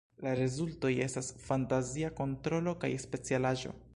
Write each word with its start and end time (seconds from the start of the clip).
La 0.27 0.31
rezultoj 0.37 0.91
estas 1.07 1.29
fantazia 1.49 2.11
kontrolo 2.21 2.75
kaj 2.85 2.93
specialaĵo. 3.07 3.79